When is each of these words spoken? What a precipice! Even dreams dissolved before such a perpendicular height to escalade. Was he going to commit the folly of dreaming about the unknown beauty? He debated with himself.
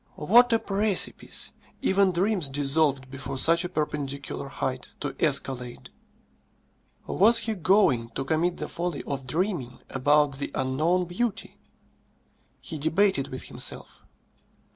What 0.15 0.51
a 0.51 0.57
precipice! 0.57 1.51
Even 1.83 2.11
dreams 2.11 2.49
dissolved 2.49 3.11
before 3.11 3.37
such 3.37 3.63
a 3.63 3.69
perpendicular 3.69 4.47
height 4.47 4.95
to 4.99 5.15
escalade. 5.19 5.91
Was 7.05 7.37
he 7.37 7.53
going 7.53 8.09
to 8.15 8.25
commit 8.25 8.57
the 8.57 8.67
folly 8.67 9.03
of 9.05 9.27
dreaming 9.27 9.79
about 9.91 10.37
the 10.39 10.49
unknown 10.55 11.05
beauty? 11.05 11.59
He 12.61 12.79
debated 12.79 13.27
with 13.27 13.43
himself. 13.43 14.01